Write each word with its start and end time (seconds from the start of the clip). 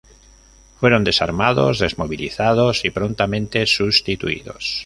Fueron 0.79 1.03
desarmados, 1.03 1.77
desmovilizados, 1.77 2.85
y 2.85 2.89
prontamente 2.89 3.67
sustituidos. 3.67 4.79